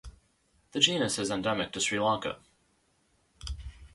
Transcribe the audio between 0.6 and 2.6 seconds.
The genus is endemic to Sri Lanka.